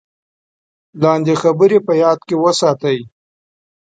لاندې 1.01 1.33
خبرې 1.41 1.79
په 1.87 1.93
یاد 2.03 2.19
کې 2.27 2.35
وساتئ: 2.43 2.99